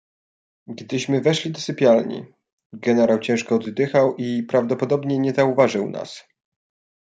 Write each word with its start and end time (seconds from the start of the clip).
"Gdyśmy 0.67 1.21
weszli 1.21 1.51
do 1.51 1.59
sypialni, 1.59 2.25
generał 2.73 3.19
ciężko 3.19 3.55
oddychał 3.55 4.15
i 4.15 4.43
prawdopodobnie 4.43 5.19
nie 5.19 5.33
zauważył 5.33 5.89
nas." 5.89 6.23